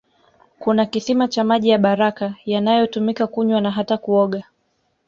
[0.59, 4.43] Kuna kisima cha maji ya baraka yanayotumika kunywa na hata kuoga